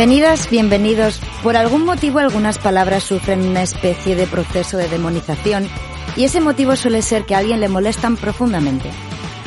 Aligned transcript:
Bienvenidas, 0.00 0.48
bienvenidos. 0.48 1.20
Por 1.42 1.58
algún 1.58 1.84
motivo 1.84 2.20
algunas 2.20 2.56
palabras 2.56 3.02
sufren 3.02 3.46
una 3.46 3.60
especie 3.62 4.16
de 4.16 4.26
proceso 4.26 4.78
de 4.78 4.88
demonización 4.88 5.68
y 6.16 6.24
ese 6.24 6.40
motivo 6.40 6.74
suele 6.74 7.02
ser 7.02 7.26
que 7.26 7.34
a 7.34 7.38
alguien 7.38 7.60
le 7.60 7.68
molestan 7.68 8.16
profundamente. 8.16 8.90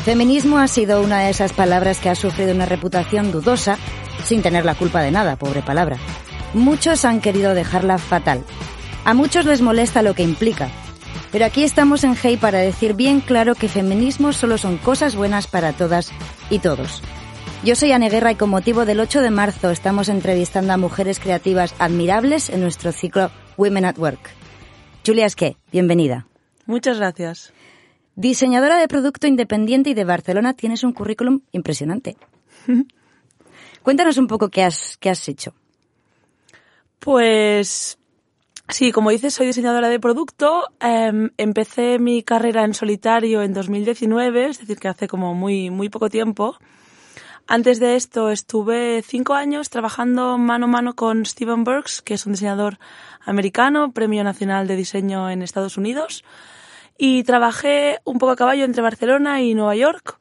Feminismo 0.05 0.59
ha 0.59 0.67
sido 0.67 1.01
una 1.01 1.21
de 1.21 1.31
esas 1.31 1.53
palabras 1.53 1.99
que 1.99 2.09
ha 2.09 2.13
sufrido 2.13 2.53
una 2.53 2.67
reputación 2.67 3.31
dudosa 3.31 3.79
sin 4.23 4.43
tener 4.43 4.63
la 4.63 4.75
culpa 4.75 5.01
de 5.01 5.09
nada, 5.09 5.37
pobre 5.37 5.63
palabra. 5.63 5.97
Muchos 6.53 7.03
han 7.03 7.19
querido 7.19 7.55
dejarla 7.55 7.97
fatal. 7.97 8.43
A 9.05 9.15
muchos 9.15 9.45
les 9.45 9.61
molesta 9.61 10.03
lo 10.03 10.13
que 10.13 10.21
implica. 10.21 10.69
Pero 11.31 11.45
aquí 11.45 11.63
estamos 11.63 12.03
en 12.03 12.15
Hey 12.15 12.37
para 12.37 12.59
decir 12.59 12.93
bien 12.93 13.21
claro 13.21 13.55
que 13.55 13.69
feminismo 13.69 14.33
solo 14.33 14.59
son 14.59 14.77
cosas 14.77 15.15
buenas 15.15 15.47
para 15.47 15.73
todas 15.73 16.11
y 16.51 16.59
todos. 16.59 17.01
Yo 17.63 17.75
soy 17.75 17.93
Anne 17.93 18.09
Guerra 18.09 18.33
y 18.33 18.35
con 18.35 18.49
motivo 18.49 18.83
del 18.83 18.99
8 18.99 19.21
de 19.21 19.31
marzo 19.31 19.69
estamos 19.69 20.09
entrevistando 20.09 20.73
a 20.73 20.77
mujeres 20.77 21.21
creativas 21.21 21.73
admirables 21.79 22.49
en 22.49 22.59
nuestro 22.59 22.91
ciclo 22.91 23.31
Women 23.55 23.85
at 23.85 23.97
Work. 23.97 24.31
Julia 25.07 25.25
Esqué, 25.25 25.55
bienvenida. 25.71 26.27
Muchas 26.65 26.97
gracias. 26.97 27.53
Diseñadora 28.17 28.77
de 28.77 28.89
producto 28.89 29.27
independiente 29.27 29.91
y 29.91 29.93
de 29.93 30.03
Barcelona, 30.03 30.55
tienes 30.55 30.83
un 30.83 30.91
currículum 30.91 31.39
impresionante. 31.53 32.17
Cuéntanos 33.81 34.17
un 34.17 34.27
poco 34.27 34.49
qué 34.49 34.63
has, 34.63 34.97
qué 34.97 35.09
has 35.09 35.25
hecho. 35.29 35.53
Pues 36.99 37.97
sí, 38.67 38.91
como 38.91 39.09
dices, 39.09 39.35
soy 39.35 39.47
diseñadora 39.47 39.87
de 39.87 40.01
producto. 40.01 40.65
Em, 40.81 41.29
empecé 41.37 41.97
mi 41.97 42.23
carrera 42.23 42.65
en 42.65 42.73
solitario 42.73 43.41
en 43.41 43.53
2019, 43.53 44.47
es 44.47 44.59
decir, 44.59 44.79
que 44.79 44.89
hace 44.89 45.07
como 45.07 45.33
muy, 45.33 45.69
muy 45.69 45.87
poco 45.87 46.09
tiempo. 46.09 46.57
Antes 47.47 47.79
de 47.79 47.95
esto 47.95 48.29
estuve 48.29 49.03
cinco 49.05 49.33
años 49.33 49.69
trabajando 49.69 50.37
mano 50.37 50.65
a 50.65 50.69
mano 50.69 50.95
con 50.95 51.25
Steven 51.25 51.65
Burks, 51.65 52.01
que 52.01 52.13
es 52.13 52.25
un 52.25 52.33
diseñador 52.33 52.79
americano, 53.25 53.91
Premio 53.91 54.23
Nacional 54.23 54.65
de 54.65 54.77
Diseño 54.77 55.29
en 55.29 55.41
Estados 55.41 55.77
Unidos. 55.77 56.23
Y 56.97 57.23
trabajé 57.23 57.99
un 58.05 58.17
poco 58.17 58.31
a 58.31 58.35
caballo 58.37 58.63
entre 58.63 58.81
Barcelona 58.81 59.41
y 59.41 59.55
Nueva 59.55 59.75
York, 59.75 60.17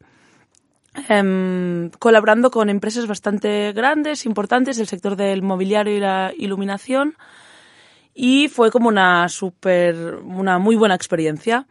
em, 1.08 1.90
colaborando 1.98 2.50
con 2.50 2.68
empresas 2.68 3.06
bastante 3.06 3.72
grandes, 3.72 4.26
importantes 4.26 4.76
del 4.76 4.88
sector 4.88 5.14
del 5.14 5.42
mobiliario 5.42 5.96
y 5.96 6.00
la 6.00 6.32
iluminación. 6.36 7.16
Y 8.14 8.48
fue 8.48 8.72
como 8.72 8.88
una 8.88 9.28
super, 9.28 10.16
una 10.24 10.58
muy 10.58 10.74
buena 10.74 10.96
experiencia. 10.96 11.66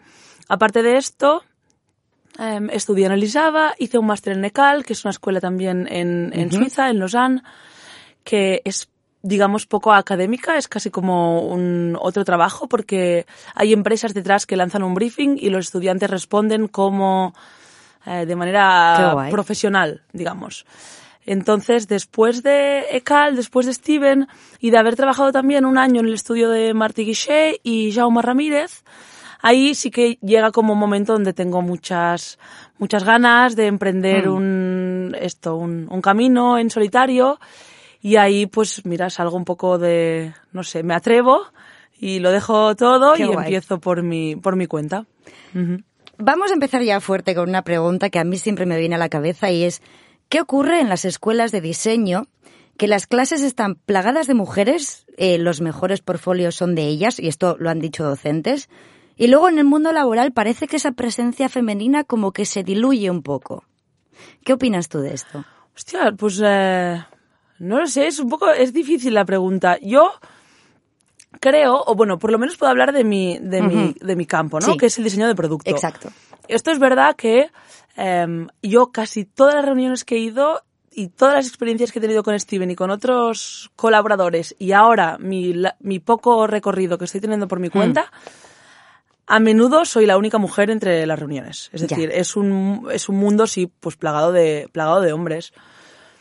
Aparte 0.47 0.81
de 0.81 0.97
esto, 0.97 1.43
Um, 2.41 2.71
estudié 2.71 3.05
en 3.05 3.11
Elisaba, 3.11 3.75
hice 3.77 3.99
un 3.99 4.07
máster 4.07 4.33
en 4.33 4.43
ECAL, 4.43 4.83
que 4.83 4.93
es 4.93 5.05
una 5.05 5.11
escuela 5.11 5.39
también 5.39 5.87
en, 5.87 6.31
en 6.33 6.51
Suiza, 6.51 6.89
en 6.89 6.97
Lausanne, 6.97 7.43
que 8.23 8.63
es 8.65 8.89
digamos, 9.21 9.67
poco 9.67 9.93
académica, 9.93 10.57
es 10.57 10.67
casi 10.67 10.89
como 10.89 11.41
un 11.41 11.95
otro 12.01 12.25
trabajo 12.25 12.67
porque 12.67 13.27
hay 13.53 13.73
empresas 13.73 14.15
detrás 14.15 14.47
que 14.47 14.55
lanzan 14.55 14.81
un 14.81 14.95
briefing 14.95 15.37
y 15.37 15.51
los 15.51 15.67
estudiantes 15.67 16.09
responden 16.09 16.67
como 16.67 17.35
eh, 18.07 18.25
de 18.25 18.35
manera 18.35 19.27
profesional, 19.29 20.01
digamos. 20.11 20.65
Entonces, 21.23 21.87
después 21.87 22.41
de 22.41 22.85
ECAL, 22.89 23.35
después 23.35 23.67
de 23.67 23.75
Steven 23.75 24.27
y 24.59 24.71
de 24.71 24.77
haber 24.79 24.95
trabajado 24.95 25.31
también 25.31 25.65
un 25.65 25.77
año 25.77 25.99
en 25.99 26.07
el 26.07 26.15
estudio 26.15 26.49
de 26.49 26.73
Martí 26.73 27.05
Guichet 27.05 27.59
y 27.61 27.91
Jaume 27.91 28.23
Ramírez, 28.23 28.83
ahí 29.41 29.75
sí 29.75 29.91
que 29.91 30.17
llega 30.21 30.51
como 30.51 30.73
un 30.73 30.79
momento 30.79 31.13
donde 31.13 31.33
tengo 31.33 31.61
muchas, 31.61 32.39
muchas 32.77 33.03
ganas 33.03 33.55
de 33.55 33.67
emprender 33.67 34.27
mm. 34.27 34.33
un, 34.33 35.15
esto, 35.19 35.55
un, 35.55 35.87
un 35.89 36.01
camino 36.01 36.57
en 36.57 36.69
solitario 36.69 37.39
y 38.01 38.15
ahí 38.15 38.45
pues 38.47 38.85
mira, 38.85 39.09
salgo 39.09 39.37
un 39.37 39.45
poco 39.45 39.77
de, 39.77 40.33
no 40.51 40.63
sé, 40.63 40.83
me 40.83 40.93
atrevo 40.93 41.43
y 42.01 42.19
lo 42.19 42.31
dejo 42.31 42.75
todo 42.75 43.15
y 43.15 43.21
empiezo 43.21 43.79
por 43.79 44.01
mi, 44.01 44.35
por 44.35 44.55
mi 44.55 44.65
cuenta. 44.65 45.05
Vamos 46.17 46.49
a 46.49 46.53
empezar 46.55 46.81
ya 46.81 46.99
fuerte 46.99 47.35
con 47.35 47.47
una 47.47 47.61
pregunta 47.61 48.09
que 48.09 48.19
a 48.19 48.23
mí 48.23 48.37
siempre 48.37 48.65
me 48.65 48.79
viene 48.79 48.95
a 48.95 48.97
la 48.97 49.09
cabeza 49.09 49.51
y 49.51 49.63
es, 49.63 49.81
¿qué 50.27 50.41
ocurre 50.41 50.79
en 50.79 50.89
las 50.89 51.05
escuelas 51.05 51.51
de 51.51 51.61
diseño? 51.61 52.27
Que 52.77 52.87
las 52.87 53.05
clases 53.05 53.43
están 53.43 53.75
plagadas 53.75 54.25
de 54.25 54.33
mujeres, 54.33 55.05
eh, 55.17 55.37
los 55.37 55.61
mejores 55.61 56.01
portfolios 56.01 56.55
son 56.55 56.73
de 56.73 56.87
ellas, 56.87 57.19
y 57.19 57.27
esto 57.27 57.55
lo 57.59 57.69
han 57.69 57.79
dicho 57.79 58.03
docentes, 58.03 58.69
y 59.21 59.27
luego 59.27 59.49
en 59.49 59.59
el 59.59 59.65
mundo 59.65 59.91
laboral 59.91 60.31
parece 60.31 60.67
que 60.67 60.77
esa 60.77 60.93
presencia 60.93 61.47
femenina 61.47 62.03
como 62.03 62.31
que 62.31 62.43
se 62.43 62.63
diluye 62.63 63.11
un 63.11 63.21
poco. 63.21 63.65
¿Qué 64.43 64.53
opinas 64.53 64.89
tú 64.89 64.97
de 64.97 65.13
esto? 65.13 65.45
Hostia, 65.75 66.11
pues 66.17 66.41
eh, 66.43 67.05
no 67.59 67.79
lo 67.79 67.85
sé, 67.85 68.07
es 68.07 68.19
un 68.19 68.29
poco, 68.29 68.49
es 68.49 68.73
difícil 68.73 69.13
la 69.13 69.23
pregunta. 69.23 69.77
Yo 69.79 70.11
creo, 71.39 71.83
o 71.85 71.93
bueno, 71.93 72.17
por 72.17 72.31
lo 72.31 72.39
menos 72.39 72.57
puedo 72.57 72.71
hablar 72.71 72.93
de 72.93 73.03
mi, 73.03 73.37
de 73.37 73.61
mi, 73.61 73.95
de 74.01 74.15
mi 74.15 74.25
campo, 74.25 74.59
¿no? 74.59 74.75
Que 74.75 74.87
es 74.87 74.97
el 74.97 75.03
diseño 75.03 75.27
de 75.27 75.35
producto. 75.35 75.69
Exacto. 75.69 76.09
Esto 76.47 76.71
es 76.71 76.79
verdad 76.79 77.15
que 77.15 77.51
em, 77.97 78.47
yo 78.63 78.91
casi 78.91 79.25
todas 79.25 79.53
las 79.53 79.65
reuniones 79.65 80.03
que 80.03 80.15
he 80.15 80.19
ido 80.19 80.63
y 80.89 81.09
todas 81.09 81.35
las 81.35 81.47
experiencias 81.47 81.91
que 81.91 81.99
he 81.99 82.01
tenido 82.01 82.23
con 82.23 82.39
Steven 82.39 82.71
y 82.71 82.75
con 82.75 82.89
otros 82.89 83.69
colaboradores 83.75 84.55
y 84.57 84.71
ahora 84.71 85.19
mi, 85.19 85.53
mi 85.79 85.99
poco 85.99 86.47
recorrido 86.47 86.97
que 86.97 87.05
estoy 87.05 87.21
teniendo 87.21 87.47
por 87.47 87.59
mi 87.59 87.69
cuenta, 87.69 88.11
a 89.31 89.39
menudo 89.39 89.85
soy 89.85 90.05
la 90.05 90.17
única 90.17 90.37
mujer 90.39 90.69
entre 90.69 91.05
las 91.05 91.17
reuniones. 91.17 91.69
Es 91.71 91.79
decir, 91.81 92.11
es 92.13 92.35
un, 92.35 92.89
es 92.91 93.07
un 93.07 93.15
mundo, 93.15 93.47
sí, 93.47 93.71
pues 93.79 93.95
plagado 93.95 94.33
de, 94.33 94.67
plagado 94.73 94.99
de 94.99 95.13
hombres. 95.13 95.53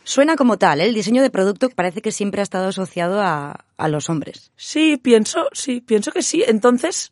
Suena 0.05 0.37
como 0.37 0.57
tal, 0.57 0.79
¿eh? 0.79 0.85
el 0.85 0.93
diseño 0.93 1.21
de 1.21 1.29
producto 1.29 1.69
parece 1.69 2.01
que 2.01 2.13
siempre 2.13 2.39
ha 2.39 2.43
estado 2.43 2.69
asociado 2.69 3.21
a, 3.21 3.65
a 3.75 3.87
los 3.89 4.09
hombres. 4.09 4.53
Sí, 4.55 4.95
pienso, 4.95 5.49
sí, 5.51 5.81
pienso 5.81 6.13
que 6.13 6.21
sí. 6.21 6.41
Entonces, 6.47 7.11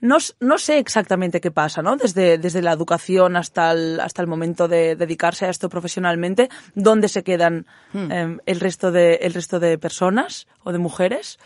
no, 0.00 0.18
no, 0.38 0.56
sé 0.56 0.78
exactamente 0.78 1.40
qué 1.40 1.50
pasa, 1.50 1.82
¿no? 1.82 1.96
Desde, 1.96 2.38
desde 2.38 2.62
la 2.62 2.72
educación 2.72 3.36
hasta 3.36 3.72
el, 3.72 3.98
hasta 3.98 4.22
el 4.22 4.28
momento 4.28 4.68
de 4.68 4.94
dedicarse 4.94 5.46
a 5.46 5.50
esto 5.50 5.68
profesionalmente, 5.68 6.48
dónde 6.76 7.08
se 7.08 7.24
quedan 7.24 7.66
hmm. 7.92 8.12
em, 8.12 8.38
el, 8.46 8.60
resto 8.60 8.92
de, 8.92 9.16
el 9.16 9.34
resto 9.34 9.58
de 9.58 9.78
personas 9.78 10.46
o 10.62 10.70
de 10.70 10.78
mujeres. 10.78 11.38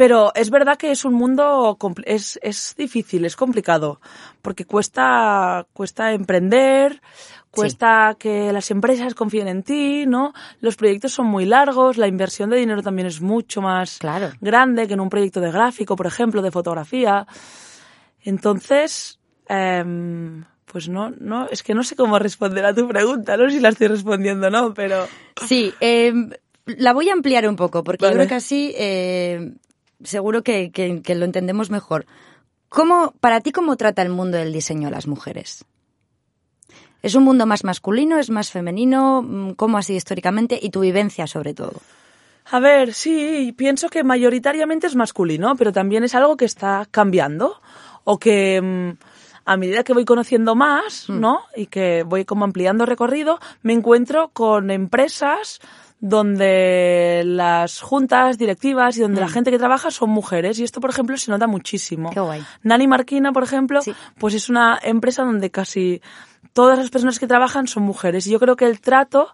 Pero 0.00 0.32
es 0.34 0.48
verdad 0.48 0.78
que 0.78 0.92
es 0.92 1.04
un 1.04 1.12
mundo, 1.12 1.76
es, 2.06 2.40
es 2.42 2.74
difícil, 2.78 3.26
es 3.26 3.36
complicado, 3.36 4.00
porque 4.40 4.64
cuesta, 4.64 5.66
cuesta 5.74 6.14
emprender, 6.14 7.02
cuesta 7.50 8.16
que 8.18 8.50
las 8.50 8.70
empresas 8.70 9.14
confíen 9.14 9.46
en 9.48 9.62
ti, 9.62 10.06
¿no? 10.06 10.32
Los 10.60 10.76
proyectos 10.76 11.12
son 11.12 11.26
muy 11.26 11.44
largos, 11.44 11.98
la 11.98 12.06
inversión 12.06 12.48
de 12.48 12.56
dinero 12.56 12.80
también 12.80 13.08
es 13.08 13.20
mucho 13.20 13.60
más 13.60 13.98
claro. 13.98 14.30
grande 14.40 14.88
que 14.88 14.94
en 14.94 15.00
un 15.00 15.10
proyecto 15.10 15.42
de 15.42 15.52
gráfico, 15.52 15.96
por 15.96 16.06
ejemplo, 16.06 16.40
de 16.40 16.50
fotografía. 16.50 17.26
Entonces, 18.22 19.18
eh, 19.50 19.84
pues 20.64 20.88
no, 20.88 21.10
no, 21.10 21.46
es 21.50 21.62
que 21.62 21.74
no 21.74 21.82
sé 21.82 21.94
cómo 21.94 22.18
responder 22.18 22.64
a 22.64 22.74
tu 22.74 22.88
pregunta, 22.88 23.36
no 23.36 23.50
sé 23.50 23.56
si 23.56 23.60
la 23.60 23.68
estoy 23.68 23.88
respondiendo 23.88 24.46
o 24.46 24.50
no, 24.50 24.72
pero... 24.72 25.06
Sí, 25.44 25.74
eh, 25.78 26.14
la 26.64 26.94
voy 26.94 27.10
a 27.10 27.12
ampliar 27.12 27.46
un 27.46 27.56
poco, 27.56 27.84
porque 27.84 28.06
yo 28.06 28.12
creo 28.12 28.28
que 28.28 28.34
así 28.34 28.72
eh, 28.78 29.56
seguro 30.04 30.42
que, 30.42 30.70
que, 30.70 31.14
lo 31.14 31.24
entendemos 31.24 31.70
mejor. 31.70 32.06
¿Cómo, 32.68 33.12
para 33.20 33.40
ti, 33.40 33.52
cómo 33.52 33.76
trata 33.76 34.02
el 34.02 34.10
mundo 34.10 34.38
del 34.38 34.52
diseño 34.52 34.88
a 34.88 34.90
las 34.90 35.06
mujeres? 35.06 35.64
¿Es 37.02 37.14
un 37.14 37.24
mundo 37.24 37.46
más 37.46 37.64
masculino? 37.64 38.18
¿Es 38.18 38.30
más 38.30 38.50
femenino? 38.50 39.22
Mm, 39.22 39.52
¿Cómo 39.52 39.78
ha 39.78 39.82
sido 39.82 39.96
históricamente? 39.96 40.58
Y 40.60 40.70
tu 40.70 40.80
vivencia, 40.80 41.26
sobre 41.26 41.54
todo. 41.54 41.80
A 42.50 42.60
ver, 42.60 42.94
sí, 42.94 43.54
pienso 43.56 43.88
que 43.88 44.04
mayoritariamente 44.04 44.86
es 44.86 44.96
masculino, 44.96 45.56
pero 45.56 45.72
también 45.72 46.04
es 46.04 46.14
algo 46.14 46.36
que 46.36 46.44
está 46.44 46.86
cambiando. 46.90 47.60
O 48.04 48.18
que 48.18 48.60
mm, 48.60 48.90
a 49.44 49.56
medida 49.56 49.84
que 49.84 49.92
voy 49.92 50.04
conociendo 50.04 50.54
más, 50.54 51.08
mm. 51.08 51.20
¿no? 51.20 51.42
Y 51.56 51.66
que 51.66 52.02
voy 52.02 52.24
como 52.24 52.44
ampliando 52.44 52.86
recorrido, 52.86 53.40
me 53.62 53.72
encuentro 53.72 54.28
con 54.28 54.70
empresas 54.70 55.60
donde 56.00 57.22
las 57.26 57.80
juntas 57.80 58.38
directivas 58.38 58.96
y 58.96 59.02
donde 59.02 59.20
la 59.20 59.26
mm. 59.26 59.30
gente 59.30 59.50
que 59.50 59.58
trabaja 59.58 59.90
son 59.90 60.10
mujeres 60.10 60.58
y 60.58 60.64
esto 60.64 60.80
por 60.80 60.90
ejemplo 60.90 61.16
se 61.16 61.30
nota 61.30 61.46
muchísimo. 61.46 62.10
Qué 62.10 62.20
guay. 62.20 62.42
Nani 62.62 62.88
Marquina, 62.88 63.32
por 63.32 63.42
ejemplo, 63.42 63.80
pues 64.18 64.34
es 64.34 64.48
una 64.48 64.78
empresa 64.82 65.24
donde 65.24 65.50
casi 65.50 66.00
todas 66.54 66.78
las 66.78 66.90
personas 66.90 67.18
que 67.18 67.26
trabajan 67.26 67.66
son 67.66 67.82
mujeres 67.82 68.26
y 68.26 68.30
yo 68.30 68.40
creo 68.40 68.56
que 68.56 68.66
el 68.66 68.80
trato 68.80 69.28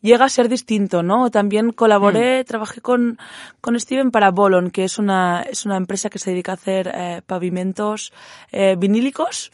llega 0.00 0.24
a 0.24 0.28
ser 0.28 0.48
distinto, 0.48 1.02
¿no? 1.02 1.30
También 1.30 1.72
colaboré, 1.72 2.42
mm. 2.42 2.44
trabajé 2.44 2.80
con, 2.80 3.18
con 3.60 3.78
Steven 3.78 4.10
para 4.10 4.30
Bolon, 4.30 4.70
que 4.70 4.84
es 4.84 4.98
una, 4.98 5.42
es 5.42 5.66
una 5.66 5.76
empresa 5.76 6.10
que 6.10 6.18
se 6.18 6.30
dedica 6.30 6.52
a 6.52 6.54
hacer 6.54 6.90
eh, 6.92 7.22
pavimentos 7.26 8.12
eh, 8.52 8.76
vinílicos 8.78 9.50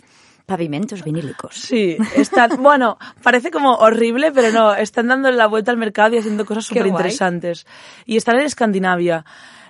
Pavimentos 0.47 1.03
vinílicos. 1.03 1.55
Sí, 1.55 1.97
están, 2.17 2.51
bueno, 2.63 2.99
parece 3.23 3.51
como 3.51 3.75
horrible, 3.77 4.31
pero 4.33 4.53
no, 4.53 4.75
están 4.75 5.09
dando 5.09 5.31
la 5.31 5.47
vuelta 5.47 5.71
al 5.71 5.79
mercado 5.79 6.15
y 6.15 6.19
haciendo 6.19 6.45
cosas 6.45 6.67
súper 6.67 6.87
interesantes. 6.87 7.67
Y 8.05 8.17
están 8.17 8.37
en 8.37 8.47
Escandinavia. 8.47 9.25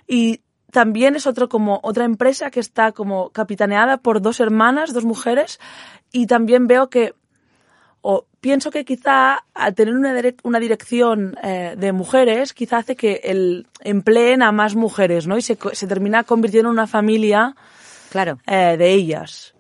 Y 0.09 0.41
también 0.73 1.15
es 1.15 1.29
otro 1.29 1.49
como 1.49 1.79
otra 1.85 2.05
empresa 2.05 2.50
que 2.50 2.59
está 2.59 2.91
como 2.91 3.31
capitaneada 3.31 3.99
por 3.99 4.21
dos 4.21 4.41
hermanas, 4.41 4.93
dos 4.93 5.05
mujeres, 5.05 5.61
y 6.11 6.26
también 6.26 6.67
veo 6.67 6.91
que, 6.91 7.15
o 8.00 8.27
pienso 8.41 8.73
que 8.73 8.85
quizá 8.85 9.44
al 9.55 9.75
tener 9.77 9.94
una, 9.94 10.12
una 10.43 10.59
dirección 10.59 11.37
eh, 11.44 11.77
de 11.79 11.93
mujeres, 11.93 12.53
quizá 12.53 12.79
hace 12.79 12.97
que 12.97 13.20
el 13.23 13.69
empleen 13.81 14.43
a 14.43 14.50
más 14.50 14.75
mujeres, 14.75 15.29
¿no? 15.29 15.38
Y 15.38 15.43
se, 15.43 15.56
se 15.73 15.87
termina 15.87 16.25
convirtiendo 16.25 16.69
en 16.69 16.73
una 16.73 16.88
familia 16.88 17.55
claro. 18.11 18.38
Eh, 18.47 18.77
de 18.77 18.93
ellas. 18.93 19.55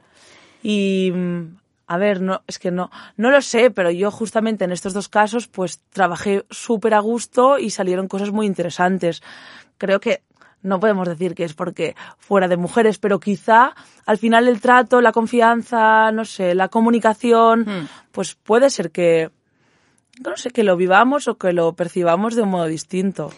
Y 0.64 1.12
mm, 1.14 1.58
a 1.86 1.98
ver, 1.98 2.22
no, 2.22 2.42
es 2.46 2.58
que 2.58 2.70
no, 2.70 2.90
no 3.18 3.30
lo 3.30 3.42
sé, 3.42 3.70
pero 3.70 3.90
yo 3.90 4.10
justamente 4.10 4.64
en 4.64 4.72
estos 4.72 4.94
dos 4.94 5.10
casos, 5.10 5.46
pues 5.46 5.80
trabajé 5.90 6.46
súper 6.50 6.94
a 6.94 7.00
gusto 7.00 7.58
y 7.58 7.68
salieron 7.68 8.08
cosas 8.08 8.32
muy 8.32 8.46
interesantes. 8.46 9.22
Creo 9.76 10.00
que 10.00 10.22
no 10.62 10.80
podemos 10.80 11.06
decir 11.06 11.34
que 11.34 11.44
es 11.44 11.52
porque 11.52 11.94
fuera 12.16 12.48
de 12.48 12.56
mujeres, 12.56 12.98
pero 12.98 13.20
quizá 13.20 13.74
al 14.06 14.16
final 14.16 14.48
el 14.48 14.62
trato, 14.62 15.02
la 15.02 15.12
confianza, 15.12 16.10
no 16.10 16.24
sé, 16.24 16.54
la 16.54 16.68
comunicación, 16.68 17.60
hmm. 17.60 17.88
pues 18.10 18.34
puede 18.34 18.70
ser 18.70 18.90
que, 18.90 19.30
no 20.24 20.38
sé, 20.38 20.50
que 20.50 20.64
lo 20.64 20.78
vivamos 20.78 21.28
o 21.28 21.36
que 21.36 21.52
lo 21.52 21.74
percibamos 21.74 22.34
de 22.34 22.42
un 22.42 22.48
modo 22.48 22.64
distinto. 22.64 23.30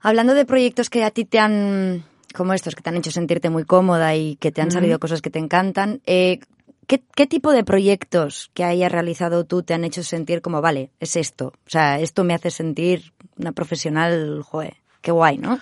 Hablando 0.00 0.34
de 0.34 0.44
proyectos 0.44 0.90
que 0.90 1.04
a 1.04 1.10
ti 1.10 1.24
te 1.24 1.38
han, 1.38 2.04
como 2.32 2.54
estos, 2.54 2.74
que 2.74 2.82
te 2.82 2.90
han 2.90 2.96
hecho 2.96 3.10
sentirte 3.10 3.50
muy 3.50 3.64
cómoda 3.64 4.14
y 4.14 4.36
que 4.36 4.52
te 4.52 4.62
han 4.62 4.70
salido 4.70 4.98
cosas 4.98 5.22
que 5.22 5.30
te 5.30 5.38
encantan, 5.38 6.00
eh, 6.06 6.40
¿qué, 6.86 7.02
¿qué, 7.14 7.26
tipo 7.26 7.52
de 7.52 7.64
proyectos 7.64 8.50
que 8.54 8.64
hayas 8.64 8.92
realizado 8.92 9.44
tú 9.44 9.62
te 9.62 9.74
han 9.74 9.84
hecho 9.84 10.02
sentir 10.02 10.42
como, 10.42 10.60
vale, 10.60 10.90
es 11.00 11.16
esto? 11.16 11.52
O 11.66 11.70
sea, 11.70 12.00
esto 12.00 12.24
me 12.24 12.34
hace 12.34 12.50
sentir 12.50 13.12
una 13.38 13.52
profesional, 13.52 14.42
joder, 14.42 14.76
qué 15.00 15.12
guay, 15.12 15.38
¿no? 15.38 15.58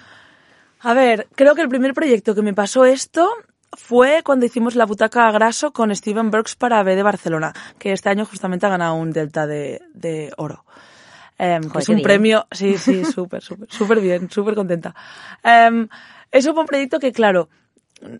A 0.80 0.94
ver, 0.94 1.28
creo 1.34 1.54
que 1.54 1.62
el 1.62 1.68
primer 1.68 1.92
proyecto 1.92 2.34
que 2.34 2.42
me 2.42 2.54
pasó 2.54 2.84
esto 2.84 3.28
fue 3.72 4.22
cuando 4.24 4.46
hicimos 4.46 4.74
la 4.74 4.86
butaca 4.86 5.30
graso 5.30 5.72
con 5.72 5.94
Steven 5.94 6.30
Burks 6.30 6.56
para 6.56 6.82
B 6.82 6.96
de 6.96 7.02
Barcelona, 7.02 7.52
que 7.78 7.92
este 7.92 8.08
año 8.08 8.24
justamente 8.24 8.66
ha 8.66 8.70
ganado 8.70 8.94
un 8.94 9.12
Delta 9.12 9.46
de, 9.46 9.82
de 9.94 10.32
oro. 10.36 10.64
Eh, 11.38 11.60
es 11.78 11.88
un 11.88 12.02
premio, 12.02 12.46
sí, 12.50 12.76
sí, 12.76 13.04
súper, 13.12 13.42
súper, 13.42 13.70
súper 13.70 14.00
bien, 14.00 14.30
súper 14.30 14.54
contenta. 14.54 14.94
Eh, 15.42 15.86
eso 16.30 16.52
fue 16.52 16.62
un 16.62 16.66
proyecto 16.66 16.98
que, 16.98 17.12
claro, 17.12 17.48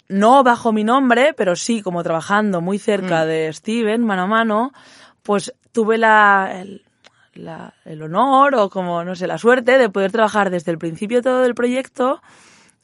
no 0.09 0.43
bajo 0.43 0.73
mi 0.73 0.85
nombre, 0.85 1.35
pero 1.35 1.57
sí 1.57 1.83
como 1.83 2.03
trabajando 2.03 2.61
muy 2.61 2.79
cerca 2.79 3.25
mm. 3.25 3.29
de 3.29 3.53
Steven, 3.53 4.05
mano 4.05 4.23
a 4.23 4.27
mano, 4.27 4.73
pues 5.23 5.55
tuve 5.73 5.99
la, 5.99 6.53
el, 6.61 6.85
la, 7.35 7.75
el 7.85 8.03
honor 8.03 8.55
o 8.57 8.71
como, 8.71 9.05
no 9.05 9.15
sé, 9.15 9.27
la 9.27 9.39
suerte 9.39 9.79
de 9.79 9.89
poder 9.89 10.13
trabajar 10.13 10.51
desde 10.51 10.73
el 10.73 10.79
principio 10.79 11.23
todo 11.23 11.43
del 11.43 11.55
proyecto 11.55 12.21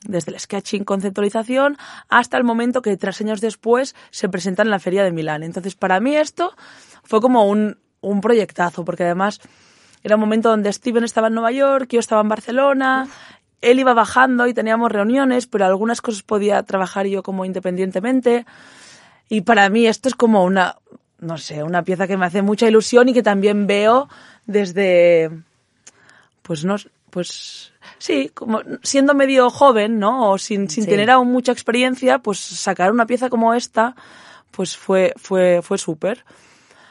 desde 0.04 0.32
el 0.32 0.38
sketching, 0.38 0.84
conceptualización, 0.84 1.76
hasta 2.08 2.36
el 2.36 2.44
momento 2.44 2.82
que 2.82 2.96
tres 2.96 3.20
años 3.20 3.40
después 3.40 3.94
se 4.10 4.28
presenta 4.28 4.62
en 4.62 4.70
la 4.70 4.78
Feria 4.78 5.04
de 5.04 5.12
Milán. 5.12 5.42
Entonces, 5.42 5.74
para 5.74 6.00
mí 6.00 6.16
esto 6.16 6.54
fue 7.02 7.20
como 7.20 7.48
un, 7.48 7.78
un 8.00 8.20
proyectazo, 8.20 8.84
porque 8.84 9.04
además 9.04 9.40
era 10.02 10.16
un 10.16 10.20
momento 10.20 10.50
donde 10.50 10.72
Steven 10.72 11.04
estaba 11.04 11.28
en 11.28 11.34
Nueva 11.34 11.50
York, 11.50 11.88
yo 11.90 12.00
estaba 12.00 12.20
en 12.20 12.28
Barcelona, 12.28 13.08
él 13.60 13.80
iba 13.80 13.94
bajando 13.94 14.46
y 14.46 14.54
teníamos 14.54 14.92
reuniones, 14.92 15.46
pero 15.46 15.66
algunas 15.66 16.00
cosas 16.00 16.22
podía 16.22 16.62
trabajar 16.62 17.06
yo 17.06 17.22
como 17.22 17.44
independientemente. 17.44 18.46
Y 19.28 19.42
para 19.42 19.68
mí 19.68 19.86
esto 19.86 20.08
es 20.08 20.14
como 20.14 20.44
una, 20.44 20.76
no 21.18 21.38
sé, 21.38 21.62
una 21.62 21.82
pieza 21.82 22.06
que 22.06 22.16
me 22.16 22.26
hace 22.26 22.42
mucha 22.42 22.68
ilusión 22.68 23.08
y 23.08 23.14
que 23.14 23.22
también 23.22 23.66
veo 23.66 24.08
desde, 24.46 25.30
pues 26.42 26.64
no, 26.64 26.76
pues 27.10 27.72
sí, 27.98 28.30
como 28.34 28.60
siendo 28.82 29.14
medio 29.14 29.50
joven, 29.50 29.98
¿no? 29.98 30.30
O 30.30 30.38
sin, 30.38 30.68
sin 30.68 30.86
tener 30.86 31.10
aún 31.10 31.32
mucha 31.32 31.52
experiencia, 31.52 32.18
pues 32.18 32.38
sacar 32.38 32.92
una 32.92 33.06
pieza 33.06 33.30
como 33.30 33.54
esta, 33.54 33.96
pues 34.50 34.76
fue, 34.76 35.12
fue, 35.16 35.60
fue 35.62 35.78
súper. 35.78 36.24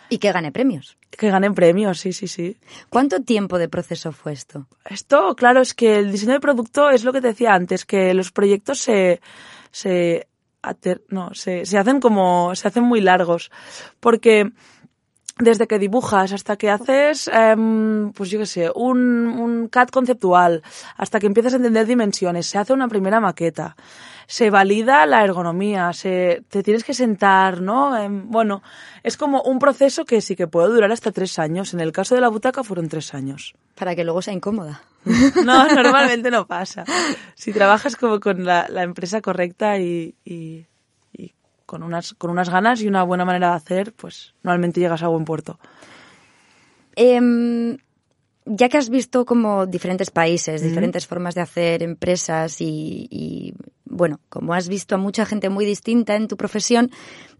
Y 0.09 0.17
que 0.17 0.31
gane 0.31 0.51
premios. 0.51 0.97
Que 1.09 1.29
ganen 1.29 1.55
premios, 1.55 1.99
sí, 1.99 2.13
sí, 2.13 2.27
sí. 2.27 2.57
¿Cuánto 2.89 3.21
tiempo 3.21 3.57
de 3.57 3.69
proceso 3.69 4.11
fue 4.11 4.33
esto? 4.33 4.67
Esto, 4.85 5.35
claro, 5.35 5.61
es 5.61 5.73
que 5.73 5.97
el 5.97 6.11
diseño 6.11 6.33
de 6.33 6.39
producto 6.39 6.89
es 6.89 7.03
lo 7.03 7.13
que 7.13 7.21
te 7.21 7.27
decía 7.27 7.53
antes, 7.53 7.85
que 7.85 8.13
los 8.13 8.31
proyectos 8.31 8.79
se, 8.79 9.21
se, 9.71 10.27
no, 11.09 11.33
se, 11.33 11.65
se 11.65 11.77
hacen 11.77 11.99
como, 11.99 12.55
se 12.55 12.67
hacen 12.67 12.83
muy 12.83 13.01
largos. 13.01 13.51
Porque 13.99 14.51
desde 15.37 15.67
que 15.67 15.79
dibujas 15.79 16.31
hasta 16.31 16.55
que 16.55 16.69
haces, 16.69 17.29
em, 17.33 18.11
pues 18.13 18.29
yo 18.29 18.39
qué 18.39 18.45
sé, 18.45 18.71
un, 18.73 19.27
un 19.27 19.67
CAD 19.67 19.89
conceptual, 19.89 20.63
hasta 20.95 21.19
que 21.19 21.27
empiezas 21.27 21.53
a 21.53 21.57
entender 21.57 21.85
dimensiones, 21.85 22.47
se 22.47 22.57
hace 22.57 22.71
una 22.71 22.87
primera 22.87 23.19
maqueta, 23.19 23.75
se 24.27 24.49
valida 24.49 25.05
la 25.05 25.23
ergonomía, 25.23 25.91
se, 25.93 26.43
te 26.49 26.63
tienes 26.63 26.83
que 26.83 26.93
sentar, 26.93 27.61
¿no? 27.61 27.97
Em, 27.97 28.29
bueno, 28.29 28.63
es 29.03 29.17
como 29.17 29.41
un 29.43 29.59
proceso 29.59 30.05
que 30.05 30.21
sí 30.21 30.35
que 30.35 30.47
puede 30.47 30.69
durar 30.69 30.91
hasta 30.91 31.11
tres 31.11 31.37
años. 31.37 31.73
En 31.73 31.79
el 31.79 31.91
caso 31.91 32.15
de 32.15 32.21
la 32.21 32.29
butaca 32.29 32.63
fueron 32.63 32.87
tres 32.87 33.13
años. 33.13 33.55
Para 33.75 33.95
que 33.95 34.03
luego 34.03 34.21
sea 34.21 34.33
incómoda. 34.33 34.81
No, 35.45 35.67
normalmente 35.67 36.31
no 36.31 36.47
pasa. 36.47 36.83
Si 37.35 37.53
trabajas 37.53 37.95
como 37.95 38.19
con 38.19 38.43
la, 38.43 38.65
la 38.69 38.81
empresa 38.81 39.21
correcta 39.21 39.77
y, 39.77 40.15
y 40.25 40.65
con 41.65 41.83
unas, 41.83 42.13
con 42.13 42.29
unas 42.29 42.49
ganas 42.49 42.81
y 42.81 42.87
una 42.87 43.03
buena 43.03 43.25
manera 43.25 43.49
de 43.49 43.55
hacer, 43.55 43.93
pues 43.93 44.33
normalmente 44.43 44.79
llegas 44.79 45.03
a 45.03 45.07
buen 45.07 45.25
puerto. 45.25 45.59
Em, 46.95 47.77
ya 48.45 48.69
que 48.69 48.77
has 48.77 48.89
visto 48.89 49.25
como 49.25 49.65
diferentes 49.65 50.11
países, 50.11 50.61
diferentes 50.61 51.07
formas 51.07 51.33
de 51.33 51.41
hacer 51.41 51.81
empresas 51.81 52.57
y, 52.61 53.53
bueno, 53.85 54.19
como 54.29 54.53
has 54.53 54.67
visto 54.67 54.95
a 54.95 54.97
mucha 54.99 55.25
gente 55.25 55.49
muy 55.49 55.65
distinta 55.65 56.15
en 56.15 56.27
tu 56.27 56.37
profesión, 56.37 56.91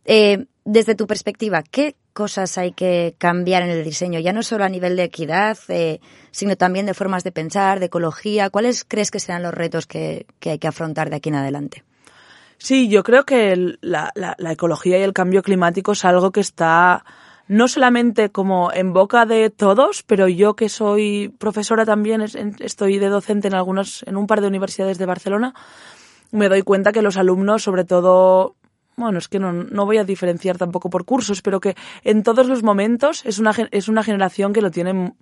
eh, 0.05 0.45
desde 0.63 0.95
tu 0.95 1.05
perspectiva, 1.05 1.61
¿qué 1.61 1.95
cosas 2.13 2.57
hay 2.57 2.71
que 2.71 3.15
cambiar 3.19 3.61
en 3.61 3.69
el 3.69 3.83
diseño? 3.83 4.19
Ya 4.19 4.33
no 4.33 4.41
solo 4.41 4.63
a 4.63 4.69
nivel 4.69 4.95
de 4.95 5.03
equidad, 5.03 5.57
eh, 5.67 5.99
sino 6.31 6.55
también 6.55 6.87
de 6.87 6.95
formas 6.95 7.23
de 7.23 7.31
pensar, 7.31 7.79
de 7.79 7.85
ecología. 7.85 8.49
¿Cuáles 8.49 8.83
crees 8.83 9.11
que 9.11 9.19
serán 9.19 9.43
los 9.43 9.53
retos 9.53 9.85
que 9.85 10.25
hay 10.41 10.57
que 10.57 10.67
afrontar 10.67 11.11
de 11.11 11.17
aquí 11.17 11.29
en 11.29 11.35
adelante? 11.35 11.83
Sí, 12.65 12.87
yo 12.87 13.03
creo 13.03 13.25
que 13.25 13.77
la, 13.81 14.11
ecología 14.49 14.97
y 14.97 15.03
el 15.03 15.13
cambio 15.13 15.43
climático 15.43 15.91
es 15.91 16.03
algo 16.03 16.31
que 16.31 16.39
está 16.39 17.05
no 17.47 17.67
solamente 17.67 18.31
como 18.31 18.73
en 18.73 18.91
boca 18.91 19.27
de 19.27 19.51
todos, 19.51 20.01
pero 20.01 20.27
yo 20.27 20.55
que 20.55 20.67
soy 20.67 21.31
profesora 21.37 21.85
también, 21.85 22.21
estoy 22.23 22.97
de 22.97 23.09
docente 23.09 23.49
en 23.49 23.53
algunas, 23.53 24.01
en 24.07 24.17
un 24.17 24.25
par 24.25 24.41
de 24.41 24.47
universidades 24.47 24.97
de 24.97 25.05
Barcelona, 25.05 25.53
me 26.31 26.49
doy 26.49 26.63
cuenta 26.63 26.91
que 26.91 27.03
los 27.03 27.17
alumnos, 27.17 27.61
sobre 27.61 27.85
todo, 27.85 28.55
bueno, 28.95 29.19
es 29.19 29.27
que 29.27 29.37
no, 29.37 29.53
no 29.53 29.85
voy 29.85 29.99
a 29.99 30.03
diferenciar 30.03 30.57
tampoco 30.57 30.89
por 30.89 31.05
cursos, 31.05 31.43
pero 31.43 31.59
que 31.59 31.75
en 32.03 32.23
todos 32.23 32.47
los 32.47 32.63
momentos 32.63 33.23
es 33.27 33.37
una, 33.37 33.53
es 33.69 33.89
una 33.89 34.01
generación 34.01 34.53
que 34.53 34.63
lo 34.63 34.71
tiene, 34.71 35.13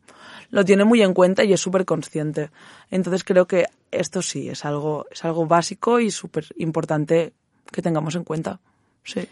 lo 0.50 0.64
tiene 0.64 0.86
muy 0.86 1.02
en 1.02 1.14
cuenta 1.14 1.44
y 1.44 1.52
es 1.52 1.60
súper 1.60 1.84
consciente. 1.84 2.52
Entonces 2.90 3.26
creo 3.26 3.48
que 3.48 3.66
esto 3.94 4.22
sí 4.22 4.50
es 4.50 4.66
algo, 4.66 5.06
es 5.12 5.24
algo 5.24 5.46
básico 5.46 6.00
y 6.00 6.12
súper 6.12 6.46
importante 6.58 7.34
que 7.72 7.82
tengamos 7.82 8.16
en 8.16 8.24
cuenta. 8.24 8.60
Sí. 9.04 9.28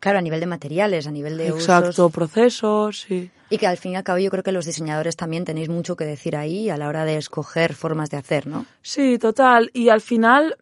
Claro, 0.00 0.18
a 0.18 0.22
nivel 0.22 0.40
de 0.40 0.46
materiales, 0.46 1.06
a 1.06 1.12
nivel 1.12 1.38
de 1.38 1.48
Exacto, 1.48 2.10
procesos, 2.10 3.02
sí. 3.02 3.30
Y 3.50 3.58
que 3.58 3.68
al 3.68 3.76
fin 3.76 3.92
y 3.92 3.96
al 3.96 4.02
cabo 4.02 4.18
yo 4.18 4.30
creo 4.30 4.42
que 4.42 4.50
los 4.50 4.66
diseñadores 4.66 5.14
también 5.14 5.44
tenéis 5.44 5.68
mucho 5.68 5.94
que 5.94 6.04
decir 6.04 6.34
ahí 6.34 6.70
a 6.70 6.76
la 6.76 6.88
hora 6.88 7.04
de 7.04 7.18
escoger 7.18 7.74
formas 7.74 8.10
de 8.10 8.16
hacer, 8.16 8.48
¿no? 8.48 8.66
Sí, 8.82 9.18
total. 9.18 9.70
Y 9.72 9.90
al 9.90 10.00
final 10.00 10.56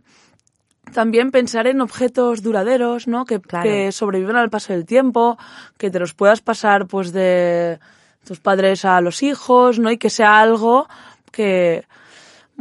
también 0.93 1.31
pensar 1.31 1.67
en 1.67 1.81
objetos 1.81 2.43
duraderos, 2.43 3.09
¿no? 3.09 3.25
Que, 3.25 3.41
que 3.41 3.93
sobreviven 3.93 4.37
al 4.37 4.51
paso 4.51 4.73
del 4.73 4.85
tiempo, 4.85 5.39
que 5.79 5.91
te 5.91 5.99
los 5.99 6.13
puedas 6.13 6.43
pasar 6.43 6.87
pues 6.87 7.13
de 7.13 7.79
tus 8.25 8.41
padres 8.41 8.85
a 8.85 9.01
los 9.01 9.23
hijos, 9.23 9.79
¿no? 9.79 9.91
Y 9.91 9.97
que 9.97 10.11
sea 10.11 10.41
algo 10.41 10.87
que, 11.33 11.87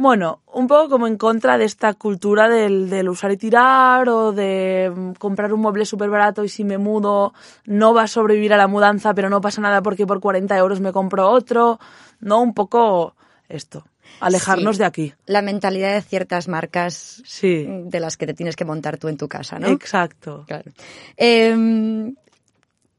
bueno, 0.00 0.40
un 0.54 0.66
poco 0.66 0.88
como 0.88 1.06
en 1.06 1.18
contra 1.18 1.58
de 1.58 1.66
esta 1.66 1.92
cultura 1.92 2.48
del, 2.48 2.88
del 2.88 3.10
usar 3.10 3.32
y 3.32 3.36
tirar 3.36 4.08
o 4.08 4.32
de 4.32 4.90
mm, 4.90 5.12
comprar 5.12 5.52
un 5.52 5.60
mueble 5.60 5.84
súper 5.84 6.08
barato 6.08 6.42
y 6.42 6.48
si 6.48 6.64
me 6.64 6.78
mudo 6.78 7.34
no 7.66 7.92
va 7.92 8.04
a 8.04 8.06
sobrevivir 8.06 8.54
a 8.54 8.56
la 8.56 8.66
mudanza, 8.66 9.12
pero 9.12 9.28
no 9.28 9.42
pasa 9.42 9.60
nada 9.60 9.82
porque 9.82 10.06
por 10.06 10.20
40 10.20 10.56
euros 10.56 10.80
me 10.80 10.90
compro 10.90 11.28
otro, 11.28 11.78
¿no? 12.20 12.40
Un 12.40 12.54
poco 12.54 13.14
esto, 13.50 13.84
alejarnos 14.20 14.78
de 14.78 14.86
aquí. 14.86 15.12
La 15.26 15.42
mentalidad 15.42 15.92
de 15.92 16.00
ciertas 16.00 16.48
marcas 16.48 17.22
sí. 17.26 17.66
de 17.68 18.00
las 18.00 18.16
que 18.16 18.26
te 18.26 18.32
tienes 18.32 18.56
que 18.56 18.64
montar 18.64 18.96
tú 18.96 19.08
en 19.08 19.18
tu 19.18 19.28
casa, 19.28 19.58
¿no? 19.58 19.68
Exacto. 19.68 20.44
Claro. 20.46 20.72
Eh, 21.18 22.14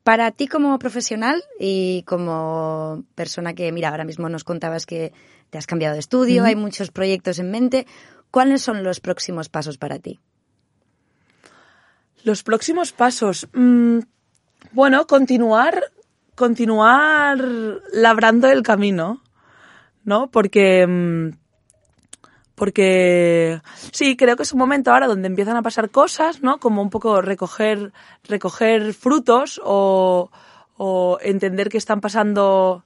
para 0.04 0.32
ti 0.32 0.48
como 0.48 0.78
profesional 0.80 1.44
y 1.60 2.04
como 2.04 3.04
persona 3.16 3.54
que, 3.54 3.72
mira, 3.72 3.90
ahora 3.90 4.04
mismo 4.04 4.30
nos 4.30 4.44
contabas 4.44 4.86
que 4.86 5.14
te 5.52 5.58
has 5.58 5.68
cambiado 5.68 5.94
de 5.94 6.00
estudio, 6.00 6.46
hay 6.46 6.56
muchos 6.56 6.90
proyectos 6.90 7.38
en 7.38 7.52
mente. 7.52 7.86
¿Cuáles 8.32 8.62
son 8.62 8.84
los 8.84 9.02
próximos 9.02 9.50
pasos 9.50 9.78
para 9.78 10.00
ti? 10.00 10.20
Los 12.24 12.42
próximos 12.42 12.94
pasos. 12.94 13.48
Mm, 13.54 14.00
bueno, 14.72 15.06
continuar, 15.06 15.92
continuar 16.36 17.38
labrando 17.92 18.50
el 18.50 18.64
camino, 18.64 19.22
¿no? 20.06 20.32
Porque, 20.32 20.88
mm, 20.88 21.32
porque 22.56 23.62
sí, 23.92 24.16
creo 24.16 24.38
que 24.38 24.44
es 24.44 24.54
un 24.54 24.60
momento 24.60 24.94
ahora 24.94 25.08
donde 25.08 25.28
empiezan 25.28 25.58
a 25.58 25.62
pasar 25.62 25.90
cosas, 25.90 26.42
¿no? 26.42 26.60
Como 26.60 26.82
un 26.82 26.90
poco 26.90 27.22
recoger, 27.22 27.92
recoger 28.24 28.94
frutos 28.94 29.60
o, 29.66 30.32
o 30.78 31.18
entender 31.22 31.68
que 31.68 31.78
están 31.78 32.00
pasando 32.00 32.86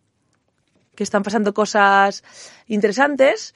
que 0.96 1.04
están 1.04 1.24
pasando 1.24 1.54
cosas 1.54 2.24
interesantes 2.68 3.54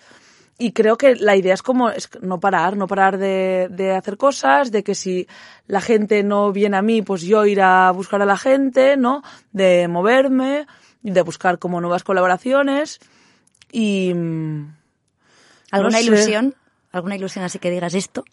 y 0.61 0.73
creo 0.73 0.97
que 0.97 1.15
la 1.15 1.37
idea 1.37 1.53
es 1.53 1.63
como 1.63 1.89
es 1.89 2.09
no 2.21 2.41
parar, 2.41 2.75
no 2.75 2.85
parar 2.85 3.17
de, 3.17 3.69
de, 3.71 3.93
hacer 3.93 4.17
cosas, 4.17 4.71
de 4.71 4.83
que 4.83 4.93
si 4.93 5.25
la 5.67 5.79
gente 5.79 6.21
no 6.21 6.51
viene 6.51 6.75
a 6.75 6.81
mí, 6.81 7.01
pues 7.01 7.21
yo 7.21 7.45
ir 7.45 7.61
a 7.61 7.89
buscar 7.91 8.21
a 8.21 8.25
la 8.25 8.37
gente, 8.37 8.97
¿no? 8.97 9.23
De 9.53 9.87
moverme, 9.87 10.67
de 11.01 11.21
buscar 11.21 11.59
como 11.59 11.79
nuevas 11.79 12.03
colaboraciones 12.03 12.99
y... 13.71 14.13
Mm, 14.13 14.75
¿Alguna 15.71 15.99
no 15.99 16.03
ilusión? 16.03 16.55
¿Alguna 16.91 17.15
ilusión 17.15 17.45
así 17.45 17.59
que 17.59 17.71
digas 17.71 17.93
esto? 17.93 18.25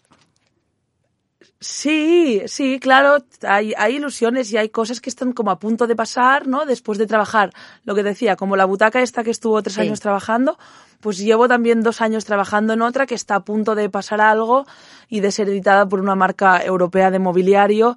Sí, 1.59 2.41
sí, 2.47 2.79
claro, 2.79 3.23
hay, 3.43 3.73
hay, 3.77 3.95
ilusiones 3.95 4.51
y 4.51 4.57
hay 4.57 4.69
cosas 4.69 5.01
que 5.01 5.09
están 5.09 5.33
como 5.33 5.51
a 5.51 5.59
punto 5.59 5.85
de 5.85 5.95
pasar, 5.95 6.47
¿no? 6.47 6.65
Después 6.65 6.97
de 6.97 7.05
trabajar, 7.05 7.51
lo 7.83 7.93
que 7.93 8.03
decía, 8.03 8.35
como 8.35 8.55
la 8.55 8.65
butaca 8.65 9.01
esta 9.01 9.23
que 9.23 9.31
estuvo 9.31 9.61
tres 9.61 9.77
años 9.77 9.99
trabajando, 9.99 10.57
pues 10.99 11.17
llevo 11.19 11.47
también 11.47 11.81
dos 11.81 12.01
años 12.01 12.25
trabajando 12.25 12.73
en 12.73 12.81
otra 12.81 13.05
que 13.05 13.15
está 13.15 13.35
a 13.35 13.45
punto 13.45 13.75
de 13.75 13.89
pasar 13.89 14.19
algo 14.21 14.65
y 15.09 15.19
de 15.19 15.31
ser 15.31 15.49
editada 15.49 15.87
por 15.87 15.99
una 15.99 16.15
marca 16.15 16.63
europea 16.63 17.11
de 17.11 17.19
mobiliario 17.19 17.95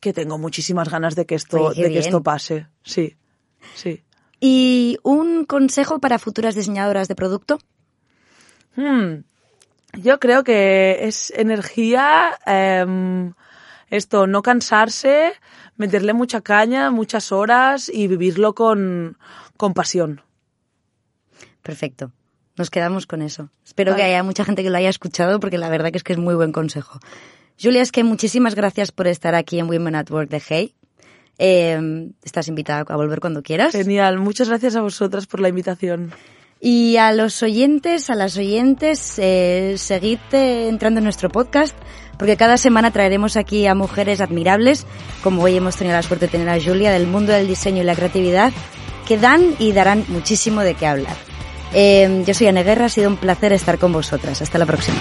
que 0.00 0.12
tengo 0.12 0.38
muchísimas 0.38 0.88
ganas 0.88 1.14
de 1.14 1.26
que 1.26 1.34
esto, 1.34 1.72
de 1.72 1.90
que 1.90 1.98
esto 1.98 2.22
pase. 2.22 2.66
Sí, 2.82 3.16
sí. 3.74 4.04
¿Y 4.40 4.98
un 5.02 5.44
consejo 5.44 5.98
para 5.98 6.18
futuras 6.18 6.54
diseñadoras 6.54 7.08
de 7.08 7.14
producto? 7.14 7.58
Hmm. 8.76 9.24
Yo 10.02 10.20
creo 10.20 10.44
que 10.44 11.06
es 11.08 11.32
energía, 11.36 12.38
em, 12.46 13.34
esto, 13.90 14.26
no 14.26 14.42
cansarse, 14.42 15.32
meterle 15.76 16.12
mucha 16.12 16.40
caña, 16.40 16.90
muchas 16.90 17.32
horas 17.32 17.88
y 17.88 18.06
vivirlo 18.06 18.54
con, 18.54 19.18
con 19.56 19.74
pasión. 19.74 20.22
Perfecto. 21.62 22.12
Nos 22.56 22.70
quedamos 22.70 23.06
con 23.06 23.22
eso. 23.22 23.50
Espero 23.64 23.94
que 23.94 24.02
haya 24.02 24.22
mucha 24.22 24.44
gente 24.44 24.62
que 24.62 24.70
lo 24.70 24.76
haya 24.76 24.88
escuchado 24.88 25.38
porque 25.40 25.58
la 25.58 25.68
verdad 25.68 25.90
que 25.90 25.98
es 25.98 26.04
que 26.04 26.12
es 26.12 26.18
muy 26.18 26.34
buen 26.34 26.52
consejo. 26.52 26.98
Julia, 27.60 27.82
es 27.82 27.92
que 27.92 28.04
muchísimas 28.04 28.54
gracias 28.54 28.92
por 28.92 29.06
estar 29.06 29.34
aquí 29.34 29.58
en 29.58 29.68
Women 29.68 29.94
at 29.94 30.10
Work 30.10 30.30
de 30.30 30.42
Hey. 30.46 30.74
Em, 31.38 32.14
estás 32.24 32.48
invitada 32.48 32.84
a 32.88 32.96
volver 32.96 33.20
cuando 33.20 33.42
quieras. 33.42 33.72
Genial. 33.72 34.18
Muchas 34.18 34.48
gracias 34.48 34.74
a 34.76 34.80
vosotras 34.80 35.26
por 35.26 35.40
la 35.40 35.48
invitación. 35.48 36.12
Y 36.60 36.96
a 36.96 37.12
los 37.12 37.42
oyentes, 37.42 38.10
a 38.10 38.16
las 38.16 38.36
oyentes, 38.36 39.14
eh, 39.18 39.74
seguid 39.76 40.18
entrando 40.32 40.98
en 40.98 41.04
nuestro 41.04 41.28
podcast, 41.28 41.76
porque 42.18 42.36
cada 42.36 42.56
semana 42.56 42.90
traeremos 42.90 43.36
aquí 43.36 43.66
a 43.66 43.76
mujeres 43.76 44.20
admirables, 44.20 44.84
como 45.22 45.42
hoy 45.42 45.56
hemos 45.56 45.76
tenido 45.76 45.94
la 45.94 46.02
suerte 46.02 46.26
de 46.26 46.32
tener 46.32 46.48
a 46.48 46.60
Julia, 46.60 46.90
del 46.90 47.06
mundo 47.06 47.32
del 47.32 47.46
diseño 47.46 47.82
y 47.82 47.86
la 47.86 47.94
creatividad, 47.94 48.52
que 49.06 49.18
dan 49.18 49.54
y 49.58 49.72
darán 49.72 50.04
muchísimo 50.08 50.62
de 50.62 50.74
qué 50.74 50.86
hablar. 50.86 51.16
Eh, 51.72 52.24
yo 52.26 52.34
soy 52.34 52.48
Ana 52.48 52.62
Guerra, 52.62 52.86
ha 52.86 52.88
sido 52.88 53.08
un 53.08 53.16
placer 53.16 53.52
estar 53.52 53.78
con 53.78 53.92
vosotras. 53.92 54.42
Hasta 54.42 54.58
la 54.58 54.66
próxima. 54.66 54.98